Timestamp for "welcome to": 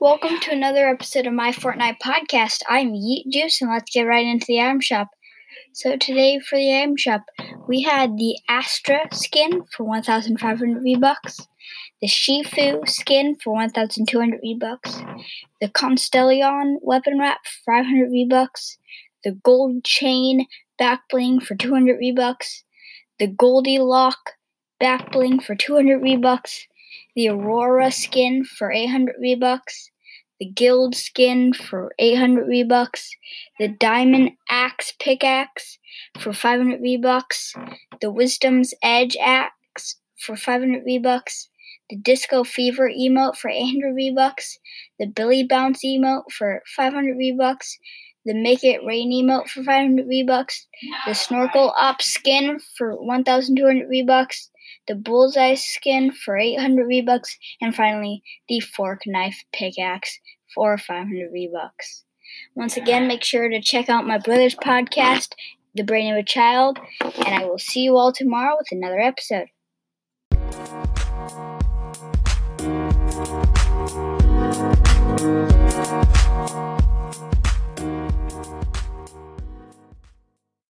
0.00-0.50